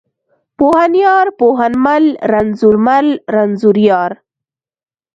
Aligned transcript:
پوهنيار، 0.57 1.27
پوهنمل، 1.39 2.05
رنځورمل، 2.31 3.07
رنځوریار. 3.33 4.11